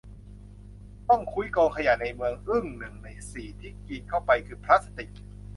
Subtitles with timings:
[1.09, 5.09] ต้องคุ้ยกองขยะในเมือง อึ้ง หนึ่ง ใน สี่ ที่กินเข้าไปคือพลาสติก